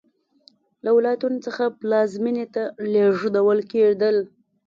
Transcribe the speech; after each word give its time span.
له 0.83 0.89
ولایتونو 0.97 1.37
څخه 1.45 1.63
پلازمېنې 1.79 2.45
ته 2.53 2.63
لېږدول 2.91 3.59
کېدل 3.71 4.17